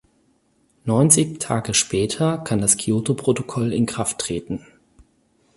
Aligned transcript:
Neunzig 0.83 1.39
Tage 1.39 1.75
später 1.75 2.39
kann 2.39 2.59
das 2.59 2.75
Kyoto-Protokoll 2.77 3.71
in 3.71 3.85
Kraft 3.85 4.17
treten. 4.17 4.65